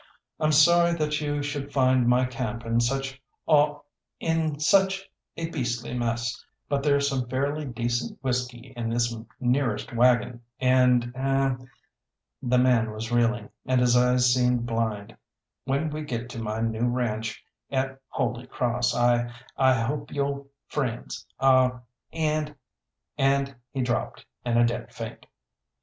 I'm 0.39 0.51
sorry 0.51 0.95
that 0.97 1.21
you 1.21 1.43
should 1.43 1.71
find 1.71 2.07
my 2.07 2.25
camp 2.25 2.65
in 2.65 2.79
such 2.79 3.21
aw 3.45 3.81
in 4.19 4.57
such 4.59 5.07
a 5.37 5.47
beastly 5.51 5.93
mess, 5.93 6.43
but 6.67 6.81
there's 6.81 7.07
some 7.07 7.29
fairly 7.29 7.65
decent 7.65 8.17
whisky 8.23 8.73
in 8.75 8.89
this 8.89 9.15
nearest 9.39 9.93
waggon, 9.93 10.41
and 10.59 11.13
er" 11.15 11.59
the 12.51 12.57
man 12.57 12.89
was 12.89 13.11
reeling, 13.11 13.51
and 13.67 13.79
his 13.79 13.95
eyes 13.95 14.33
seemed 14.33 14.65
blind, 14.65 15.15
"when 15.65 15.91
we 15.91 16.01
get 16.01 16.29
to 16.31 16.39
my 16.41 16.61
new 16.61 16.87
ranche 16.87 17.45
at 17.69 18.01
Holy 18.07 18.47
Cross 18.47 18.95
I 18.95 19.31
I 19.55 19.75
hope 19.81 20.09
you'll 20.11 20.47
friends 20.65 21.27
aw 21.39 21.79
and" 22.11 22.55
And 23.19 23.55
he 23.69 23.83
dropped 23.83 24.25
in 24.43 24.57
a 24.57 24.65
dead 24.65 24.91
faint. 24.91 25.27